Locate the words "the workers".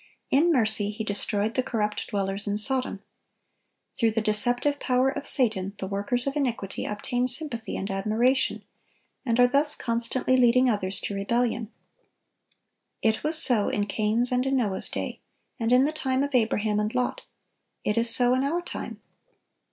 5.77-6.25